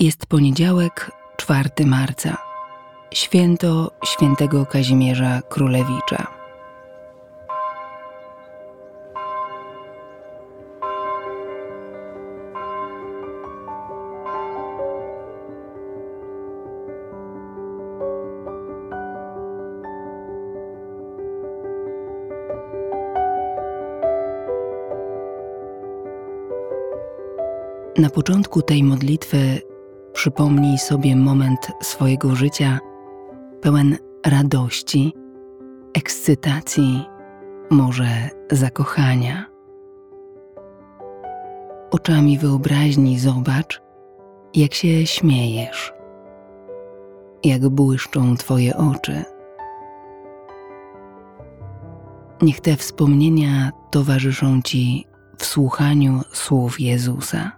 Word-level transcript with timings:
Jest 0.00 0.26
poniedziałek, 0.26 1.10
4 1.36 1.70
marca, 1.86 2.36
święto 3.14 3.90
świętego 4.04 4.66
Kazimierza 4.66 5.42
Królewicza. 5.48 6.26
Na 27.98 28.10
początku 28.10 28.62
tej 28.62 28.82
modlitwy 28.82 29.65
przypomnij 30.16 30.78
sobie 30.78 31.16
moment 31.16 31.72
swojego 31.82 32.34
życia 32.34 32.78
pełen 33.60 33.96
radości, 34.26 35.12
ekscytacji, 35.94 37.04
może 37.70 38.06
zakochania. 38.50 39.46
Oczami 41.90 42.38
wyobraźni 42.38 43.18
zobacz, 43.18 43.82
jak 44.54 44.74
się 44.74 45.06
śmiejesz, 45.06 45.92
jak 47.44 47.68
błyszczą 47.68 48.36
Twoje 48.36 48.76
oczy. 48.76 49.24
Niech 52.42 52.60
te 52.60 52.76
wspomnienia 52.76 53.70
towarzyszą 53.90 54.62
Ci 54.62 55.06
w 55.38 55.44
słuchaniu 55.44 56.20
słów 56.32 56.80
Jezusa. 56.80 57.55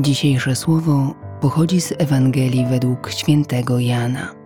Dzisiejsze 0.00 0.56
słowo 0.56 1.14
pochodzi 1.40 1.80
z 1.80 1.92
Ewangelii 1.98 2.66
według 2.66 3.10
świętego 3.10 3.78
Jana. 3.78 4.37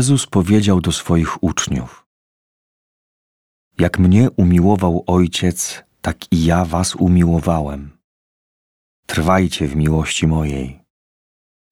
Jezus 0.00 0.26
powiedział 0.26 0.80
do 0.80 0.92
swoich 0.92 1.42
uczniów: 1.42 2.06
Jak 3.78 3.98
mnie 3.98 4.30
umiłował 4.30 5.04
Ojciec, 5.06 5.84
tak 6.00 6.32
i 6.32 6.44
ja 6.44 6.64
was 6.64 6.96
umiłowałem. 6.96 7.90
Trwajcie 9.06 9.68
w 9.68 9.76
miłości 9.76 10.26
mojej. 10.26 10.80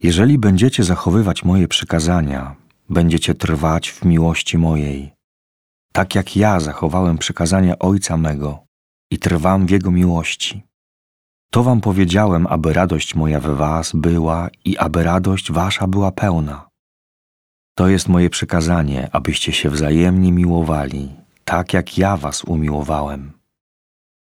Jeżeli 0.03 0.39
będziecie 0.39 0.85
zachowywać 0.85 1.45
moje 1.45 1.69
przykazania, 1.69 2.57
będziecie 2.89 3.35
trwać 3.35 3.91
w 3.91 4.05
miłości 4.05 4.59
mojej. 4.59 5.13
Tak 5.93 6.15
jak 6.15 6.37
ja 6.37 6.61
zachowałem 6.61 7.19
przykazania 7.19 7.79
Ojca 7.79 8.17
mego 8.17 8.65
i 9.11 9.19
trwam 9.19 9.67
w 9.67 9.71
Jego 9.71 9.91
miłości. 9.91 10.63
To 11.51 11.63
wam 11.63 11.81
powiedziałem, 11.81 12.47
aby 12.47 12.73
radość 12.73 13.15
moja 13.15 13.41
we 13.41 13.55
was 13.55 13.93
była 13.95 14.49
i 14.65 14.77
aby 14.77 15.03
radość 15.03 15.53
wasza 15.53 15.87
była 15.87 16.13
pełna. 16.13 16.68
To 17.79 17.89
jest 17.89 18.09
moje 18.09 18.31
przekazanie, 18.31 19.09
abyście 19.13 19.53
się 19.53 19.71
wzajemnie 19.71 20.33
miłowali, 20.33 21.09
tak 21.45 21.73
jak 21.73 21.99
ja 21.99 22.17
was 22.17 22.45
umiłowałem. 22.45 23.33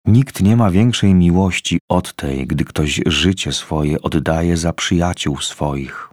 Nikt 0.06 0.42
nie 0.42 0.56
ma 0.56 0.72
większej 0.72 1.14
miłości 1.14 1.80
od 1.90 2.16
tej, 2.16 2.48
gdy 2.48 2.66
ktoś 2.66 3.02
życie 3.06 3.52
swoje 3.52 4.02
oddaje 4.02 4.58
za 4.58 4.74
przyjaciół 4.74 5.38
swoich. 5.42 6.10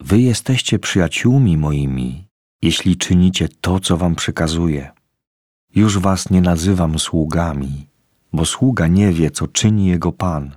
Wy 0.00 0.20
jesteście 0.20 0.78
przyjaciółmi 0.78 1.56
moimi, 1.56 2.26
jeśli 2.62 2.96
czynicie 2.96 3.48
to, 3.60 3.80
co 3.80 3.96
wam 3.96 4.14
przekazuję. 4.14 4.90
Już 5.74 5.98
was 5.98 6.30
nie 6.30 6.40
nazywam 6.40 6.98
sługami, 6.98 7.86
bo 8.32 8.44
sługa 8.44 8.86
nie 8.86 9.12
wie, 9.12 9.30
co 9.30 9.48
czyni 9.48 9.86
jego 9.86 10.12
pan, 10.12 10.56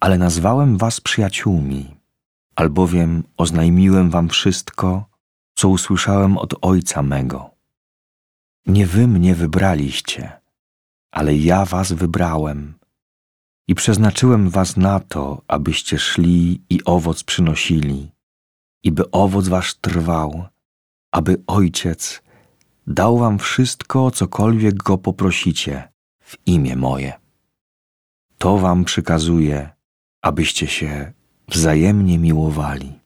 ale 0.00 0.18
nazwałem 0.18 0.78
was 0.78 1.00
przyjaciółmi, 1.00 1.94
albowiem 2.56 3.22
oznajmiłem 3.36 4.10
wam 4.10 4.28
wszystko, 4.28 5.11
co 5.62 5.68
usłyszałem 5.68 6.38
od 6.38 6.54
Ojca 6.62 7.02
mego. 7.02 7.50
Nie 8.66 8.86
wy 8.86 9.08
mnie 9.08 9.34
wybraliście, 9.34 10.40
ale 11.10 11.36
ja 11.36 11.64
was 11.64 11.92
wybrałem 11.92 12.74
i 13.68 13.74
przeznaczyłem 13.74 14.50
was 14.50 14.76
na 14.76 15.00
to, 15.00 15.42
abyście 15.48 15.98
szli 15.98 16.62
i 16.70 16.84
owoc 16.84 17.24
przynosili, 17.24 18.12
i 18.82 18.92
by 18.92 19.10
owoc 19.10 19.48
wasz 19.48 19.74
trwał, 19.74 20.44
aby 21.12 21.42
Ojciec 21.46 22.22
dał 22.86 23.18
wam 23.18 23.38
wszystko, 23.38 24.10
cokolwiek 24.10 24.74
go 24.74 24.98
poprosicie 24.98 25.92
w 26.20 26.36
imię 26.46 26.76
moje. 26.76 27.12
To 28.38 28.58
wam 28.58 28.84
przykazuje, 28.84 29.70
abyście 30.22 30.66
się 30.66 31.12
wzajemnie 31.48 32.18
miłowali. 32.18 33.01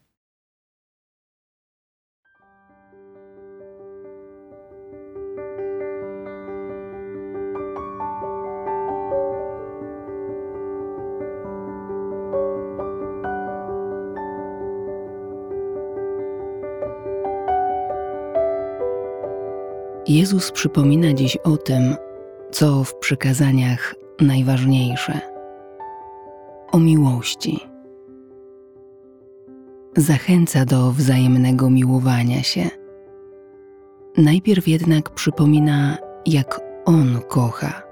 Jezus 20.07 20.51
przypomina 20.51 21.13
dziś 21.13 21.37
o 21.37 21.57
tym, 21.57 21.95
co 22.51 22.83
w 22.83 22.95
przykazaniach 22.95 23.95
najważniejsze 24.21 25.19
o 26.71 26.79
miłości. 26.79 27.59
Zachęca 29.97 30.65
do 30.65 30.91
wzajemnego 30.91 31.69
miłowania 31.69 32.43
się. 32.43 32.69
Najpierw 34.17 34.67
jednak 34.67 35.09
przypomina, 35.09 35.97
jak 36.25 36.61
On 36.85 37.21
kocha. 37.27 37.83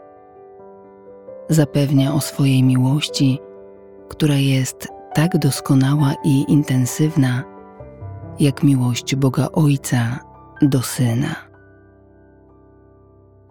Zapewnia 1.50 2.14
o 2.14 2.20
swojej 2.20 2.64
miłości, 2.64 3.40
która 4.10 4.36
jest 4.36 4.88
tak 5.14 5.38
doskonała 5.38 6.14
i 6.24 6.46
intensywna, 6.48 7.44
jak 8.40 8.64
miłość 8.64 9.16
Boga 9.16 9.48
Ojca 9.54 10.20
do 10.62 10.82
Syna. 10.82 11.55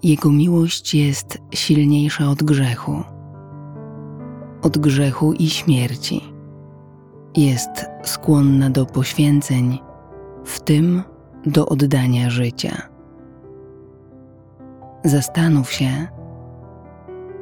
Jego 0.04 0.32
miłość 0.32 0.94
jest 0.94 1.38
silniejsza 1.54 2.28
od 2.28 2.42
grzechu, 2.42 3.02
od 4.62 4.78
grzechu 4.78 5.32
i 5.32 5.50
śmierci. 5.50 6.20
Jest 7.36 7.86
skłonna 8.02 8.70
do 8.70 8.86
poświęceń, 8.86 9.78
w 10.44 10.60
tym 10.60 11.02
do 11.46 11.66
oddania 11.66 12.30
życia. 12.30 12.88
Zastanów 15.04 15.72
się, 15.72 16.08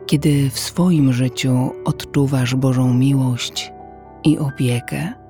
kiedy 0.06 0.50
w 0.50 0.58
swoim 0.58 1.12
życiu 1.12 1.70
odczuwasz 1.84 2.54
Bożą 2.54 2.94
miłość 2.94 3.72
i 4.24 4.38
opiekę. 4.38 5.21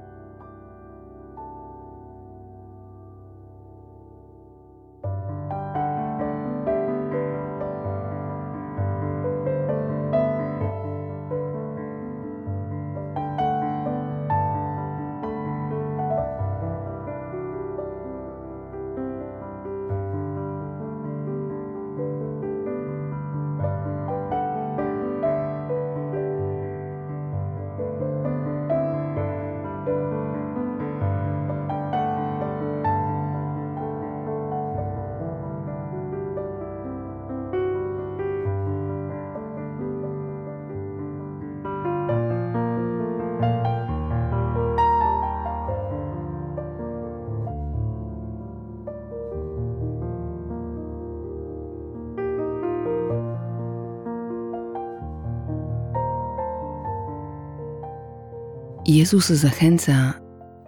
Jezus 58.86 59.28
zachęca, 59.28 60.12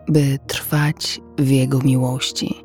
by 0.08 0.38
trwać 0.46 1.20
w 1.38 1.48
Jego 1.48 1.78
miłości. 1.78 2.64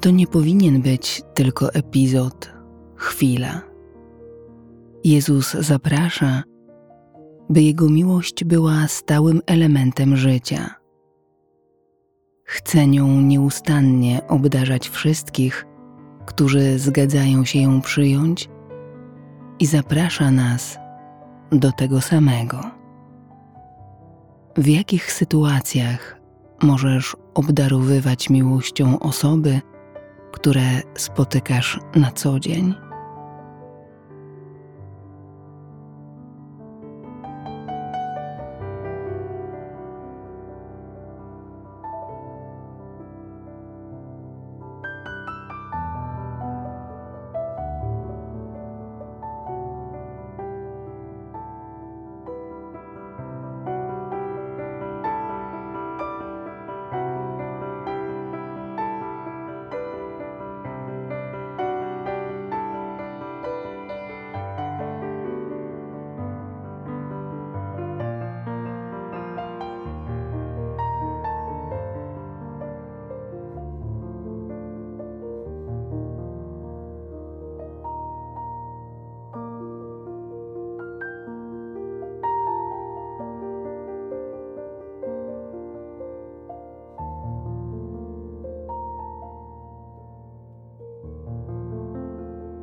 To 0.00 0.10
nie 0.10 0.26
powinien 0.26 0.82
być 0.82 1.22
tylko 1.34 1.74
epizod, 1.74 2.52
chwila. 2.96 3.62
Jezus 5.04 5.52
zaprasza, 5.52 6.42
by 7.50 7.62
Jego 7.62 7.88
miłość 7.88 8.44
była 8.44 8.88
stałym 8.88 9.40
elementem 9.46 10.16
życia. 10.16 10.74
Chce 12.44 12.86
nią 12.86 13.20
nieustannie 13.20 14.20
obdarzać 14.28 14.88
wszystkich, 14.88 15.66
którzy 16.26 16.78
zgadzają 16.78 17.44
się 17.44 17.58
ją 17.58 17.80
przyjąć, 17.80 18.48
i 19.58 19.66
zaprasza 19.66 20.30
nas 20.30 20.78
do 21.52 21.72
tego 21.72 22.00
samego. 22.00 22.83
W 24.56 24.66
jakich 24.66 25.12
sytuacjach 25.12 26.20
możesz 26.62 27.16
obdarowywać 27.34 28.30
miłością 28.30 28.98
osoby, 28.98 29.60
które 30.32 30.62
spotykasz 30.94 31.80
na 31.94 32.12
co 32.12 32.40
dzień? 32.40 32.74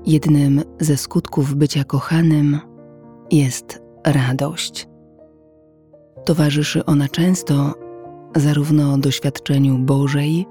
Jednym 0.05 0.63
ze 0.79 0.97
skutków 0.97 1.55
bycia 1.55 1.83
kochanym 1.83 2.59
jest 3.31 3.81
radość. 4.05 4.87
Towarzyszy 6.25 6.85
ona 6.85 7.07
często 7.07 7.73
zarówno 8.35 8.97
doświadczeniu 8.97 9.77
Bożej, 9.77 10.45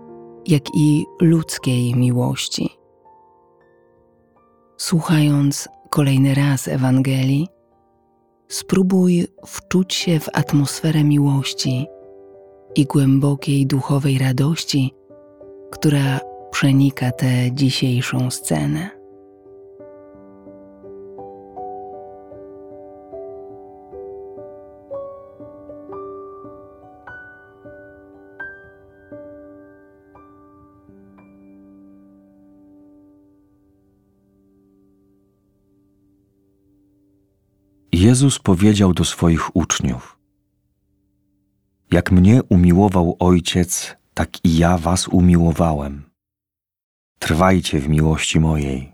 jak 0.47 0.63
i 0.75 1.07
ludzkiej 1.21 1.95
miłości. 1.95 2.71
Słuchając 4.77 5.69
kolejny 5.91 6.35
raz 6.35 6.69
Ewangelii, 6.69 7.49
spróbuj 8.49 9.27
wczuć 9.47 9.95
się 9.95 10.21
w 10.21 10.29
atmosferę 10.33 11.05
miłości 11.05 11.87
i 12.75 12.85
głębokiej 12.87 13.67
duchowej 13.67 14.19
radości, 14.19 14.95
która 15.71 16.21
przenika 16.51 17.13
tę 17.13 17.53
dzisiejszą 17.53 18.31
scenę. 18.31 19.00
Jezus 38.01 38.39
powiedział 38.39 38.93
do 38.93 39.05
swoich 39.05 39.57
uczniów: 39.57 40.19
Jak 41.93 42.13
mnie 42.13 42.43
umiłował 42.43 43.17
Ojciec, 43.19 43.97
tak 44.15 44.45
i 44.45 44.57
ja 44.57 44.79
was 44.79 45.09
umiłowałem. 45.09 46.03
Trwajcie 47.19 47.81
w 47.81 47.89
miłości 47.89 48.41
mojej. 48.41 48.93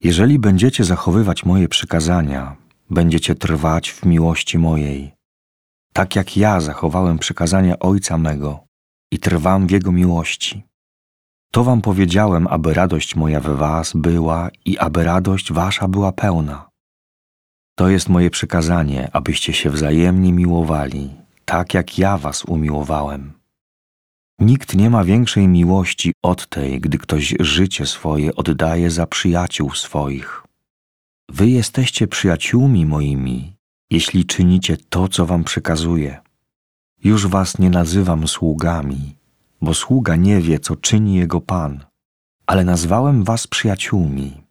Jeżeli 0.00 0.38
będziecie 0.38 0.84
zachowywać 0.84 1.44
moje 1.44 1.68
przykazania, 1.68 2.56
będziecie 2.90 3.34
trwać 3.34 3.90
w 3.90 4.04
miłości 4.04 4.58
mojej, 4.58 5.12
tak 5.92 6.16
jak 6.16 6.36
ja 6.36 6.60
zachowałem 6.60 7.18
przykazania 7.18 7.78
Ojca 7.78 8.18
mego 8.18 8.64
i 9.12 9.18
trwam 9.18 9.66
w 9.66 9.70
Jego 9.70 9.92
miłości. 9.92 10.62
To 11.52 11.64
wam 11.64 11.80
powiedziałem, 11.82 12.46
aby 12.46 12.74
radość 12.74 13.16
moja 13.16 13.40
we 13.40 13.54
was 13.54 13.92
była 13.94 14.50
i 14.64 14.78
aby 14.78 15.04
radość 15.04 15.52
wasza 15.52 15.88
była 15.88 16.12
pełna. 16.12 16.75
To 17.78 17.88
jest 17.88 18.08
moje 18.08 18.30
przykazanie, 18.30 19.08
abyście 19.12 19.52
się 19.52 19.70
wzajemnie 19.70 20.32
miłowali, 20.32 21.10
tak 21.44 21.74
jak 21.74 21.98
ja 21.98 22.18
was 22.18 22.44
umiłowałem. 22.44 23.32
Nikt 24.38 24.74
nie 24.74 24.90
ma 24.90 25.04
większej 25.04 25.48
miłości 25.48 26.12
od 26.22 26.48
tej, 26.48 26.80
gdy 26.80 26.98
ktoś 26.98 27.34
życie 27.40 27.86
swoje 27.86 28.34
oddaje 28.34 28.90
za 28.90 29.06
przyjaciół 29.06 29.70
swoich. 29.74 30.42
Wy 31.28 31.48
jesteście 31.48 32.06
przyjaciółmi 32.06 32.86
moimi, 32.86 33.56
jeśli 33.90 34.24
czynicie 34.24 34.76
to, 34.76 35.08
co 35.08 35.26
wam 35.26 35.44
przekazuję. 35.44 36.20
Już 37.04 37.26
was 37.26 37.58
nie 37.58 37.70
nazywam 37.70 38.28
sługami, 38.28 39.16
bo 39.62 39.74
sługa 39.74 40.16
nie 40.16 40.40
wie, 40.40 40.58
co 40.58 40.76
czyni 40.76 41.14
jego 41.14 41.40
pan, 41.40 41.84
ale 42.46 42.64
nazwałem 42.64 43.24
was 43.24 43.46
przyjaciółmi, 43.46 44.42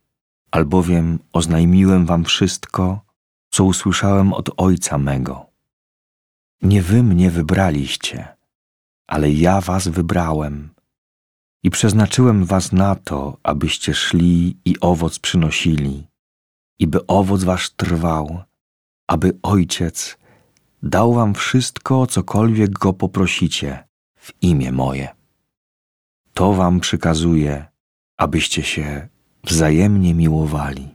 albowiem 0.52 1.20
oznajmiłem 1.34 2.06
wam 2.06 2.26
wszystko, 2.26 3.05
co 3.50 3.64
usłyszałem 3.64 4.34
od 4.34 4.50
Ojca 4.58 4.98
mego. 4.98 5.46
Nie 6.62 6.82
wy 6.82 7.04
mnie 7.04 7.32
wybraliście, 7.32 8.38
ale 9.08 9.32
ja 9.32 9.62
was 9.62 9.88
wybrałem 9.88 10.70
i 11.64 11.70
przeznaczyłem 11.70 12.46
was 12.46 12.72
na 12.72 12.96
to, 12.96 13.38
abyście 13.44 13.94
szli 13.94 14.58
i 14.66 14.80
owoc 14.80 15.20
przynosili, 15.20 16.08
i 16.80 16.88
by 16.88 17.08
owoc 17.08 17.44
wasz 17.44 17.70
trwał, 17.70 18.44
aby 19.08 19.40
Ojciec 19.44 20.18
dał 20.84 21.14
wam 21.14 21.34
wszystko, 21.34 22.08
cokolwiek 22.08 22.72
go 22.72 22.94
poprosicie 22.94 23.88
w 24.16 24.32
imię 24.42 24.72
moje. 24.72 25.16
To 26.34 26.54
wam 26.54 26.80
przykazuje, 26.80 27.66
abyście 28.18 28.64
się 28.64 29.08
wzajemnie 29.44 30.14
miłowali. 30.14 30.95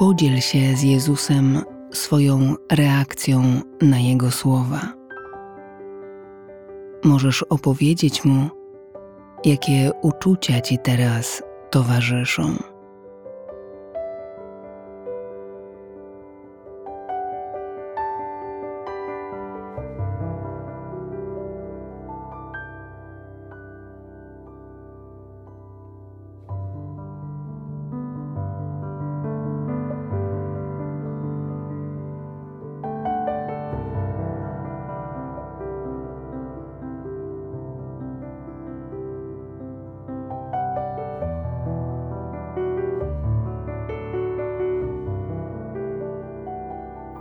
Podziel 0.00 0.40
się 0.40 0.76
z 0.76 0.82
Jezusem 0.82 1.62
swoją 1.92 2.54
reakcją 2.72 3.60
na 3.82 3.98
Jego 3.98 4.30
słowa. 4.30 4.80
Możesz 7.04 7.42
opowiedzieć 7.42 8.24
Mu, 8.24 8.48
jakie 9.44 9.90
uczucia 10.02 10.60
Ci 10.60 10.78
teraz 10.78 11.42
towarzyszą. 11.70 12.69